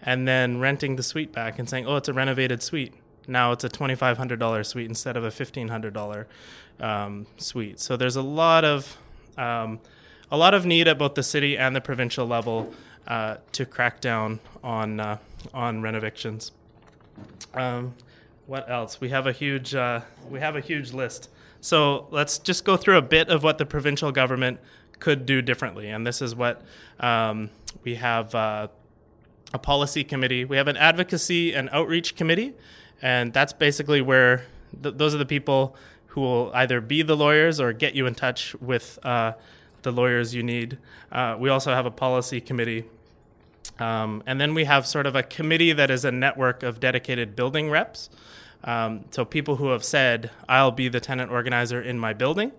[0.00, 2.94] and then renting the suite back and saying, oh, it's a renovated suite.
[3.28, 6.26] Now it's a $2,500 suite instead of a $1,500
[6.80, 7.80] um, suite.
[7.80, 8.96] So there's a lot of
[9.36, 9.78] um,
[10.32, 12.72] a lot of need at both the city and the provincial level
[13.06, 15.18] uh, to crack down on uh,
[15.52, 16.50] on renovictions.
[17.54, 17.94] Um,
[18.46, 19.00] what else?
[19.00, 21.28] We have a huge uh, we have a huge list.
[21.60, 24.58] So let's just go through a bit of what the provincial government
[24.98, 25.90] could do differently.
[25.90, 26.62] And this is what
[26.98, 27.50] um,
[27.84, 28.68] we have uh,
[29.52, 32.54] a policy committee, we have an advocacy and outreach committee.
[33.00, 34.46] And that's basically where
[34.82, 38.14] th- those are the people who will either be the lawyers or get you in
[38.14, 39.32] touch with uh,
[39.82, 40.78] the lawyers you need.
[41.10, 42.84] Uh, we also have a policy committee.
[43.78, 47.34] Um, and then we have sort of a committee that is a network of dedicated
[47.34, 48.10] building reps.
[48.64, 52.52] Um, so people who have said, I'll be the tenant organizer in my building.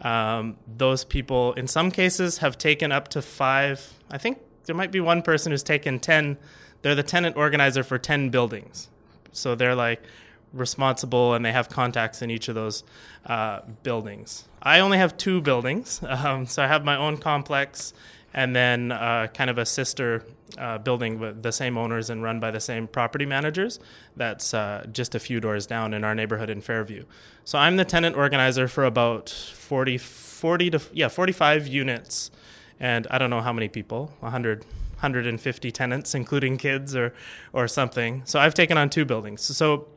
[0.00, 3.94] Um, those people, in some cases, have taken up to five.
[4.10, 6.36] I think there might be one person who's taken 10.
[6.82, 8.88] They're the tenant organizer for 10 buildings.
[9.32, 10.02] So they're like
[10.56, 12.82] responsible and they have contacts in each of those
[13.26, 14.44] uh, buildings.
[14.62, 16.00] I only have two buildings.
[16.16, 17.92] Um, so I have my own complex
[18.32, 20.24] and then uh, kind of a sister
[20.58, 23.80] uh, building with the same owners and run by the same property managers.
[24.16, 27.04] That's uh, just a few doors down in our neighborhood in Fairview.
[27.44, 32.30] So I'm the tenant organizer for about 40, 40 to yeah 45 units,
[32.78, 34.64] and I don't know how many people, 100.
[34.96, 37.12] 150 tenants, including kids or,
[37.52, 38.22] or something.
[38.24, 39.42] So I've taken on two buildings.
[39.42, 39.88] So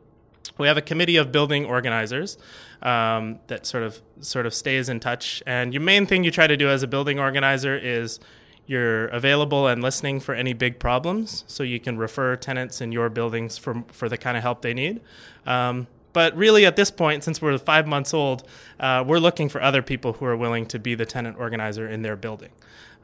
[0.57, 2.37] we have a committee of building organizers
[2.81, 5.41] um, that sort of sort of stays in touch.
[5.45, 8.19] And your main thing you try to do as a building organizer is
[8.65, 13.09] you're available and listening for any big problems, so you can refer tenants in your
[13.09, 15.01] buildings for for the kind of help they need.
[15.45, 18.47] Um, but really, at this point, since we're five months old,
[18.79, 22.01] uh, we're looking for other people who are willing to be the tenant organizer in
[22.01, 22.49] their building.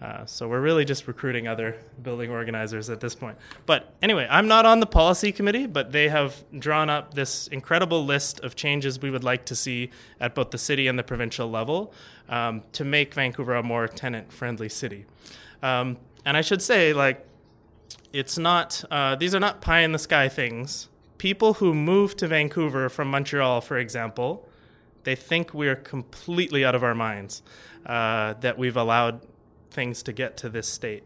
[0.02, 3.38] Uh, so we're really just recruiting other building organizers at this point.
[3.66, 8.06] But anyway, I'm not on the policy committee, but they have drawn up this incredible
[8.06, 11.50] list of changes we would like to see at both the city and the provincial
[11.50, 11.94] level
[12.28, 15.06] um, to make Vancouver a more tenant friendly city.
[15.64, 17.26] Um, and I should say, like,
[18.12, 20.90] it's not, uh, these are not pie in the sky things.
[21.18, 24.48] People who move to Vancouver from Montreal, for example,
[25.04, 27.42] they think we're completely out of our minds
[27.86, 29.22] uh, that we've allowed
[29.76, 31.04] things to get to this state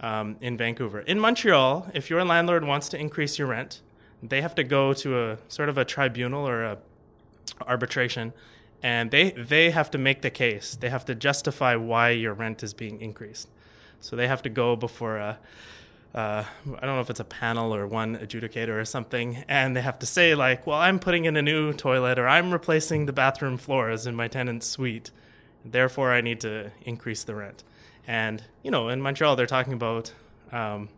[0.00, 1.00] um, in Vancouver.
[1.00, 3.80] In Montreal, if your landlord wants to increase your rent,
[4.22, 6.78] they have to go to a sort of a tribunal or a
[7.66, 8.32] arbitration,
[8.82, 10.76] and they they have to make the case.
[10.80, 13.48] They have to justify why your rent is being increased.
[14.00, 15.38] So they have to go before a
[16.14, 19.80] uh, I don't know if it's a panel or one adjudicator or something, and they
[19.80, 23.12] have to say like, "Well, I'm putting in a new toilet, or I'm replacing the
[23.12, 25.10] bathroom floors in my tenant's suite,
[25.64, 27.64] therefore I need to increase the rent."
[28.06, 30.12] And you know, in Montreal, they're talking about
[30.50, 30.88] um,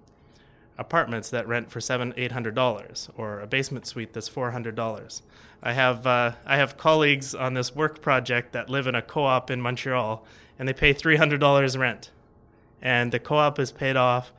[0.79, 4.75] apartments that rent for seven, eight hundred dollars, or a basement suite that's four hundred
[4.75, 5.23] dollars.
[5.63, 9.51] I have uh, I have colleagues on this work project that live in a co-op
[9.51, 10.25] in Montreal,
[10.59, 12.11] and they pay three hundred dollars rent,
[12.83, 14.33] and the co-op is paid off.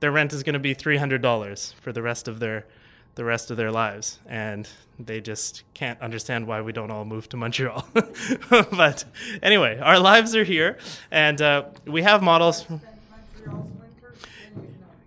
[0.00, 2.66] Their rent is going to be three hundred dollars for the rest of their
[3.14, 7.28] the rest of their lives, and they just can't understand why we don't all move
[7.30, 7.86] to Montreal.
[8.50, 9.04] but
[9.42, 10.78] anyway, our lives are here,
[11.10, 12.66] and uh, we have models.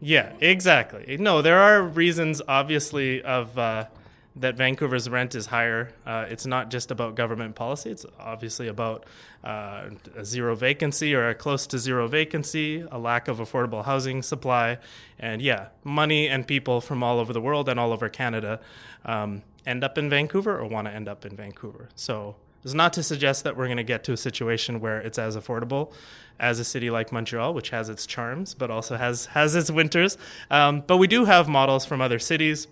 [0.02, 1.18] Yeah, exactly.
[1.18, 3.86] No, there are reasons, obviously, of uh,
[4.38, 5.92] that Vancouver's rent is higher.
[6.06, 7.90] Uh, it's not just about government policy.
[7.90, 9.06] It's obviously about
[9.44, 14.22] uh, a zero vacancy or a close to zero vacancy, a lack of affordable housing
[14.22, 14.78] supply,
[15.18, 18.60] and yeah, money and people from all over the world and all over Canada
[19.06, 21.90] um, end up in Vancouver or want to end up in Vancouver.
[21.96, 25.20] So it's not to suggest that we're going to get to a situation where it's
[25.20, 25.94] as affordable
[26.40, 30.18] as a city like Montreal, which has its charms but also has has its winters.
[30.52, 32.68] Um, but we do have models from other cities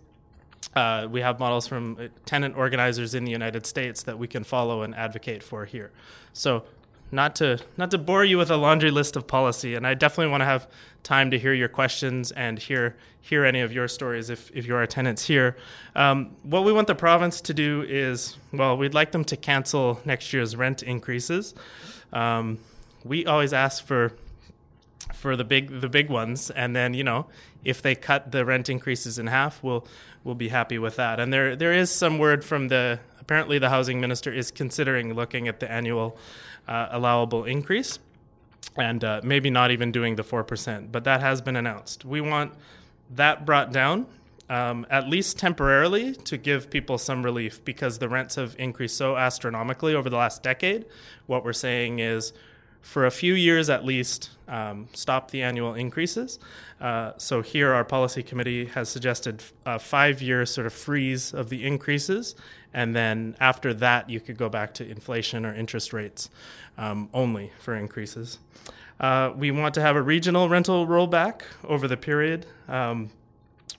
[0.75, 4.43] uh, we have models from uh, tenant organizers in the United States that we can
[4.43, 5.91] follow and advocate for here.
[6.33, 6.63] So,
[7.11, 10.31] not to not to bore you with a laundry list of policy, and I definitely
[10.31, 10.67] want to have
[11.03, 14.75] time to hear your questions and hear hear any of your stories if if you
[14.75, 15.55] are tenants here.
[15.95, 20.01] Um, what we want the province to do is, well, we'd like them to cancel
[20.05, 21.53] next year's rent increases.
[22.11, 22.57] Um,
[23.03, 24.13] we always ask for
[25.13, 27.27] for the big the big ones, and then you know
[27.63, 29.85] if they cut the rent increases in half, we'll
[30.23, 31.19] we'll be happy with that.
[31.19, 35.47] And there there is some word from the apparently the housing minister is considering looking
[35.47, 36.17] at the annual
[36.67, 37.99] uh, allowable increase,
[38.75, 42.05] and uh, maybe not even doing the four percent, but that has been announced.
[42.05, 42.53] We want
[43.11, 44.07] that brought down.
[44.49, 49.15] Um, at least temporarily, to give people some relief because the rents have increased so
[49.15, 50.85] astronomically over the last decade.
[51.27, 52.33] What we're saying is
[52.83, 56.37] for a few years at least, um, stop the annual increases.
[56.81, 61.65] Uh, so here, our policy committee has suggested a five-year sort of freeze of the
[61.65, 62.35] increases,
[62.73, 66.29] and then after that, you could go back to inflation or interest rates
[66.77, 68.37] um, only for increases.
[68.99, 73.09] Uh, we want to have a regional rental rollback over the period um,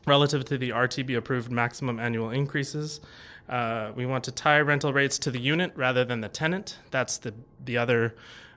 [0.06, 3.00] relative to the RTB approved maximum annual increases.
[3.50, 6.78] Uh, we want to tie rental rates to the unit rather than the tenant.
[6.90, 8.14] That's the the other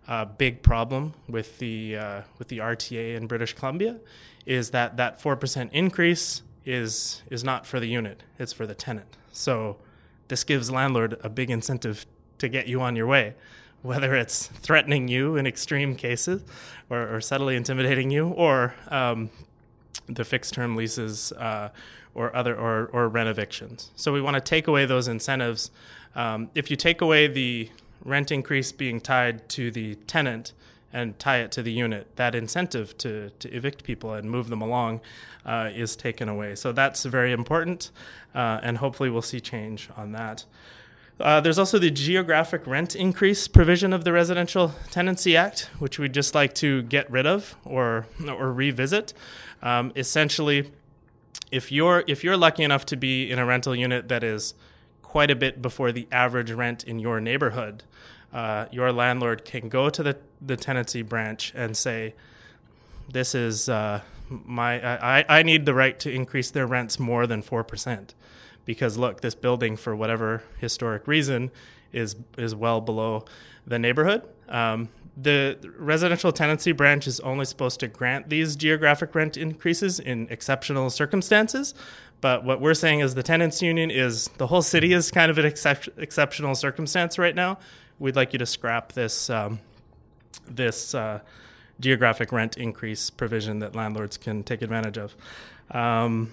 [0.08, 3.98] uh, big problem with the uh, with the RTA in British Columbia
[4.46, 8.76] is that that four percent increase is is not for the unit; it's for the
[8.76, 9.18] tenant.
[9.32, 9.78] So
[10.28, 12.06] this gives landlord a big incentive
[12.38, 13.36] to get you on your way,
[13.82, 16.44] whether it's threatening you in extreme cases,
[16.90, 19.30] or, or subtly intimidating you, or um,
[20.08, 21.32] the fixed term leases.
[21.34, 21.70] Uh,
[22.18, 23.92] or other or, or rent evictions.
[23.96, 25.70] So we want to take away those incentives.
[26.16, 27.70] Um, if you take away the
[28.08, 30.54] rent increase being tied to the tenant
[30.94, 34.62] and tie it to the unit, that incentive to, to evict people and move them
[34.62, 35.02] along
[35.46, 36.56] uh, is taken away.
[36.56, 37.92] So that's very important,
[38.34, 40.46] uh, and hopefully we'll see change on that.
[41.20, 46.14] Uh, there's also the geographic rent increase provision of the Residential Tenancy Act, which we'd
[46.14, 49.14] just like to get rid of or or revisit.
[49.64, 50.72] Um, essentially,
[51.52, 54.54] if you're if you're lucky enough to be in a rental unit that is
[55.18, 57.82] quite a bit before the average rent in your neighborhood,
[58.32, 62.14] uh, your landlord can go to the, the tenancy branch and say,
[63.12, 64.74] "This is uh, my
[65.20, 68.14] I, I need the right to increase their rents more than four percent,
[68.64, 71.50] because look, this building for whatever historic reason
[71.92, 73.26] is is well below
[73.66, 79.36] the neighborhood." Um, the residential tenancy branch is only supposed to grant these geographic rent
[79.36, 81.74] increases in exceptional circumstances.
[82.20, 85.38] But what we're saying is the tenants union is the whole city is kind of
[85.38, 87.60] an excep- exceptional circumstance right now.
[88.00, 89.60] We'd like you to scrap this um,
[90.48, 91.20] this uh,
[91.80, 95.16] geographic rent increase provision that landlords can take advantage of.
[95.72, 96.32] Um,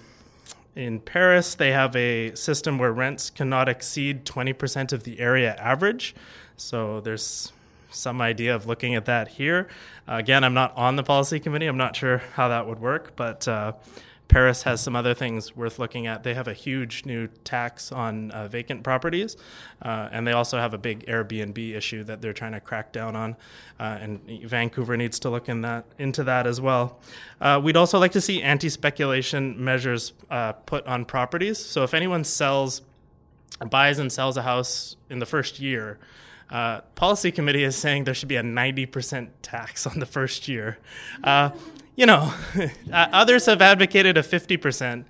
[0.75, 6.15] in Paris, they have a system where rents cannot exceed 20% of the area average.
[6.57, 7.53] So there's
[7.89, 9.67] some idea of looking at that here.
[10.07, 11.67] Uh, again, I'm not on the policy committee.
[11.67, 13.73] I'm not sure how that would work, but uh,
[14.27, 16.23] Paris has some other things worth looking at.
[16.23, 19.37] They have a huge new tax on uh, vacant properties,
[19.81, 23.15] uh, and they also have a big Airbnb issue that they're trying to crack down
[23.15, 23.35] on.
[23.79, 26.99] Uh, and Vancouver needs to look in that into that as well.
[27.39, 31.57] Uh, we'd also like to see anti-speculation measures uh, put on properties.
[31.57, 32.81] So if anyone sells,
[33.69, 35.99] buys and sells a house in the first year.
[36.49, 40.77] Uh, policy committee is saying there should be a 90% tax on the first year.
[41.23, 41.49] Uh,
[41.95, 42.33] you know,
[42.93, 45.05] others have advocated a 50%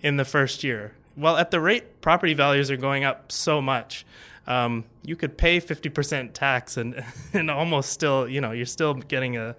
[0.00, 0.92] in the first year.
[1.16, 4.06] Well, at the rate property values are going up so much,
[4.46, 9.36] um, you could pay 50% tax and, and almost still, you know, you're still getting
[9.36, 9.54] a,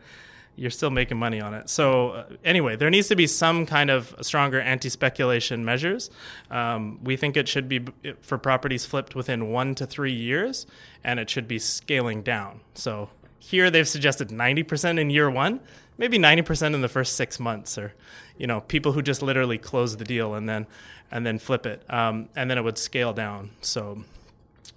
[0.62, 1.68] you're still making money on it.
[1.70, 6.12] So uh, anyway, there needs to be some kind of stronger anti-speculation measures.
[6.52, 7.84] Um, we think it should be
[8.22, 10.68] for properties flipped within one to three years,
[11.04, 12.60] and it should be scaling down.
[12.76, 13.10] So
[13.40, 15.62] here they've suggested 90% in year one,
[15.98, 17.94] maybe 90% in the first six months, or
[18.38, 20.68] you know, people who just literally close the deal and then
[21.10, 23.50] and then flip it, um, and then it would scale down.
[23.62, 24.04] So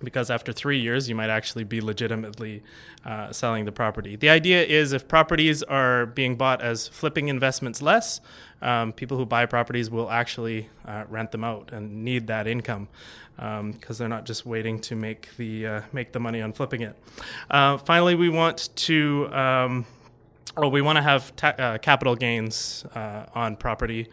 [0.02, 2.62] because after three years, you might actually be legitimately
[3.04, 4.16] uh, selling the property.
[4.16, 8.20] The idea is if properties are being bought as flipping investments less,
[8.62, 12.88] um, people who buy properties will actually uh, rent them out and need that income
[13.36, 16.82] because um, they're not just waiting to make the uh, make the money on flipping
[16.82, 16.96] it.
[17.50, 19.28] Uh, finally, we want to.
[19.32, 19.86] Um,
[20.56, 24.08] well, we want to have ta- uh, capital gains uh, on property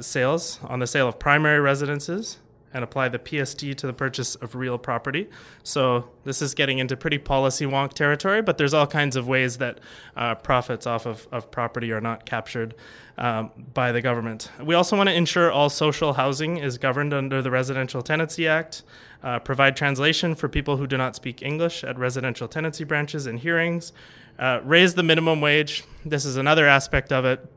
[0.00, 2.38] sales on the sale of primary residences
[2.74, 5.30] and apply the PST to the purchase of real property.
[5.62, 9.58] So this is getting into pretty policy wonk territory, but there's all kinds of ways
[9.58, 9.78] that
[10.16, 12.74] uh, profits off of, of property are not captured
[13.16, 14.50] um, by the government.
[14.60, 18.82] We also want to ensure all social housing is governed under the Residential Tenancy Act,
[19.22, 23.38] uh, provide translation for people who do not speak English at residential tenancy branches and
[23.38, 23.92] hearings,
[24.40, 25.84] uh, raise the minimum wage.
[26.04, 27.48] This is another aspect of it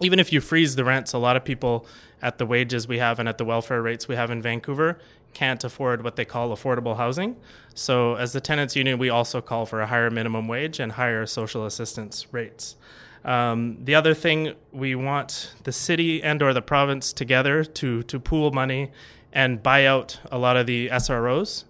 [0.00, 1.86] even if you freeze the rents, a lot of people
[2.22, 4.98] at the wages we have and at the welfare rates we have in Vancouver
[5.34, 7.36] can't afford what they call affordable housing.
[7.74, 11.26] So, as the tenants union, we also call for a higher minimum wage and higher
[11.26, 12.76] social assistance rates.
[13.24, 18.20] Um, the other thing we want the city and or the province together to to
[18.20, 18.90] pool money
[19.32, 21.64] and buy out a lot of the SROs,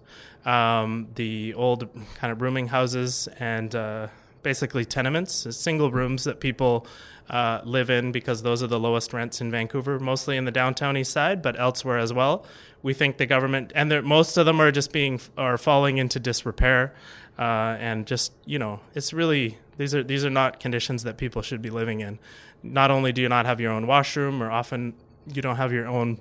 [0.45, 4.07] um, the old kind of rooming houses and uh,
[4.41, 6.87] basically tenements, single rooms that people
[7.29, 10.97] uh, live in because those are the lowest rents in Vancouver, mostly in the downtown
[10.97, 12.45] east side, but elsewhere as well.
[12.81, 16.95] We think the government and most of them are just being are falling into disrepair,
[17.37, 21.41] uh, and just you know, it's really these are these are not conditions that people
[21.41, 22.19] should be living in.
[22.63, 24.93] Not only do you not have your own washroom, or often
[25.27, 26.19] you don't have your own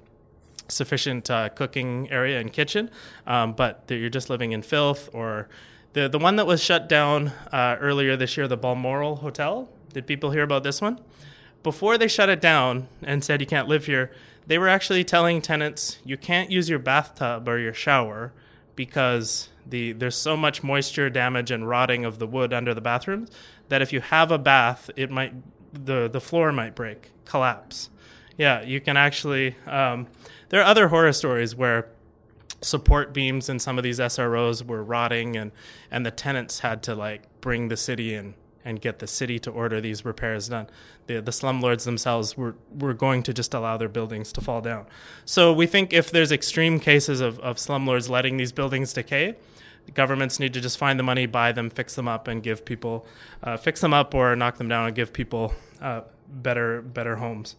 [0.69, 2.91] sufficient uh, cooking area and kitchen,
[3.27, 5.49] um, but you're just living in filth or
[5.95, 9.69] the the one that was shut down uh, earlier this year, the Balmoral Hotel.
[9.93, 11.01] Did people hear about this one?
[11.63, 14.13] Before they shut it down and said you can't live here,
[14.47, 18.33] they were actually telling tenants you can't use your bathtub or your shower
[18.77, 23.29] because the there's so much moisture damage and rotting of the wood under the bathrooms
[23.69, 25.35] that if you have a bath, it might
[25.73, 27.91] the the floor might break, collapse.
[28.37, 29.57] Yeah, you can actually.
[29.67, 30.07] Um,
[30.49, 31.89] there are other horror stories where
[32.61, 35.53] support beams in some of these SROs were rotting, and
[35.91, 38.35] and the tenants had to like bring the city in
[38.69, 40.67] and get the city to order these repairs done.
[41.07, 44.85] The the slumlords themselves were were going to just allow their buildings to fall down.
[45.25, 49.37] So we think if there's extreme cases of, of slumlords letting these buildings decay,
[49.95, 53.07] governments need to just find the money, buy them, fix them up, and give people
[53.43, 57.57] uh, fix them up or knock them down and give people uh, better better homes.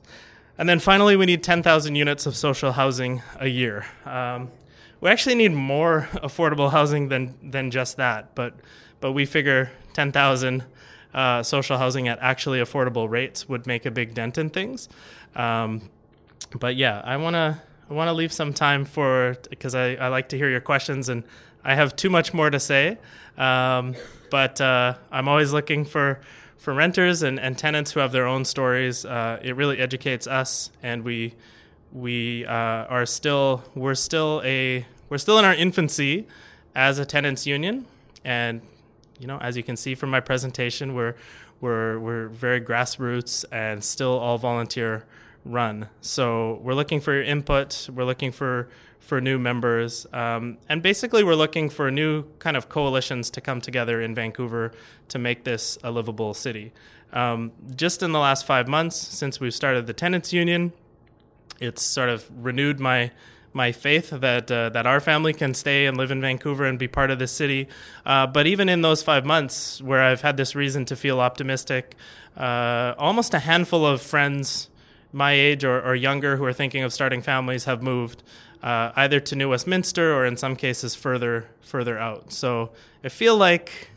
[0.59, 3.85] And then finally, we need 10,000 units of social housing a year.
[4.05, 4.51] Um,
[4.99, 8.53] we actually need more affordable housing than than just that, but
[8.99, 10.63] but we figure 10,000
[11.13, 14.89] uh, social housing at actually affordable rates would make a big dent in things.
[15.35, 15.81] Um,
[16.59, 20.09] but yeah, I want to I want to leave some time for because I, I
[20.09, 21.23] like to hear your questions and
[21.63, 22.97] I have too much more to say.
[23.37, 23.95] Um,
[24.29, 26.19] but uh, I'm always looking for
[26.57, 29.05] for renters and, and tenants who have their own stories.
[29.05, 31.33] Uh, it really educates us, and we
[31.91, 36.27] we uh, are still we're still a we're still in our infancy
[36.75, 37.85] as a tenants union,
[38.23, 38.61] and
[39.19, 41.15] you know as you can see from my presentation, we're
[41.61, 45.05] we're we're very grassroots and still all volunteer
[45.45, 45.89] run.
[46.01, 47.89] So we're looking for your input.
[47.93, 52.69] We're looking for for new members, um, and basically we're looking for new kind of
[52.69, 54.71] coalitions to come together in Vancouver
[55.07, 56.71] to make this a livable city.
[57.11, 60.73] Um, just in the last five months since we've started the tenants union
[61.59, 63.11] it's sort of renewed my
[63.59, 66.87] my faith that uh, that our family can stay and live in Vancouver and be
[66.87, 67.67] part of the city.
[68.05, 71.95] Uh, but even in those five months, where I've had this reason to feel optimistic,
[72.37, 74.69] uh, almost a handful of friends
[75.11, 78.21] my age or, or, younger who are thinking of starting families have moved
[78.61, 82.31] uh, either to New Westminster or in some cases further further out.
[82.31, 82.69] So
[83.03, 83.89] I feel like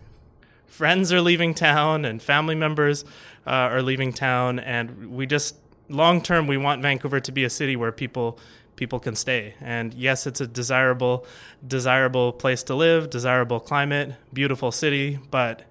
[0.67, 3.05] friends are leaving town and family members
[3.47, 5.55] uh, are leaving town, and we just
[5.89, 8.39] long term, we want Vancouver to be a city where people
[8.77, 9.55] people can stay.
[9.61, 11.27] And yes, it's a desirable
[11.67, 15.65] desirable place to live, desirable climate, beautiful city, but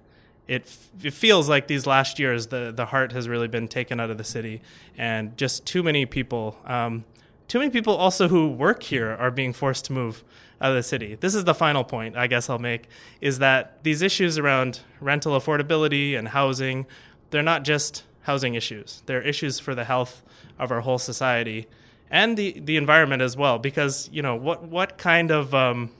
[0.48, 4.10] it it feels like these last years the the heart has really been taken out
[4.10, 4.62] of the city,
[4.96, 6.58] and just too many people.
[6.64, 7.04] Um,
[7.48, 10.24] too many people also who work here are being forced to move
[10.62, 11.16] out of the city.
[11.16, 12.88] This is the final point I guess I'll make
[13.20, 16.86] is that these issues around rental affordability and housing
[17.30, 19.02] they're not just housing issues.
[19.06, 20.22] They're issues for the health
[20.58, 21.66] of our whole society
[22.12, 23.58] and the, the environment as well.
[23.58, 25.90] Because you know what what kind of um,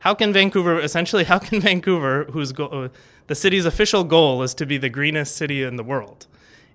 [0.00, 2.90] how can Vancouver essentially how can Vancouver, whose go-
[3.26, 6.28] the city's official goal is to be the greenest city in the world,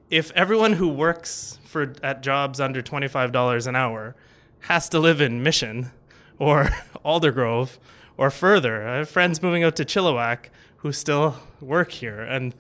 [0.10, 4.16] if everyone who works for at jobs under twenty five dollars an hour
[4.62, 5.92] has to live in Mission
[6.40, 6.66] or
[7.06, 7.78] Aldergrove
[8.18, 12.54] or further, I have friends moving out to Chilliwack who still work here and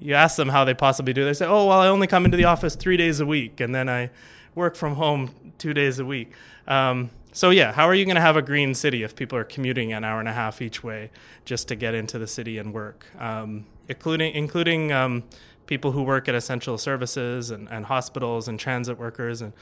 [0.00, 1.24] you ask them how they possibly do.
[1.24, 3.74] They say, "Oh, well, I only come into the office three days a week, and
[3.74, 4.10] then I
[4.54, 6.32] work from home two days a week."
[6.66, 9.44] Um, so yeah, how are you going to have a green city if people are
[9.44, 11.10] commuting an hour and a half each way
[11.44, 15.24] just to get into the city and work, um, including including um,
[15.66, 19.52] people who work at essential services and, and hospitals and transit workers and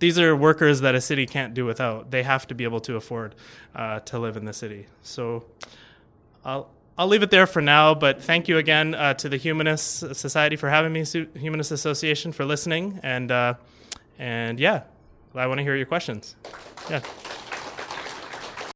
[0.00, 2.10] these are workers that a city can't do without.
[2.10, 3.34] They have to be able to afford
[3.76, 4.86] uh, to live in the city.
[5.02, 5.44] So
[6.44, 10.14] I'll I'll leave it there for now, but thank you again uh, to the Humanist
[10.14, 13.54] Society for having me, Humanist Association for listening, and uh,
[14.20, 14.82] and yeah,
[15.34, 16.36] I want to hear your questions.
[16.90, 17.00] Yeah.